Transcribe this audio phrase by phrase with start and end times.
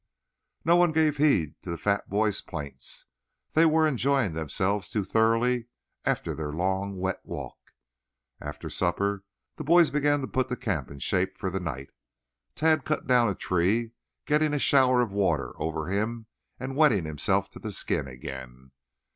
[0.65, 3.05] No one gave heed to the fat boy's plaints.
[3.53, 5.67] They were enjoying themselves too thoroughly
[6.05, 7.59] after their long wet walk.
[8.39, 9.23] After supper
[9.57, 11.91] the boys began to put the camp in shape for the night.
[12.55, 13.91] Tad cut down a tree,
[14.25, 16.25] getting a shower of water over him
[16.59, 18.71] and wetting himself to the skin again.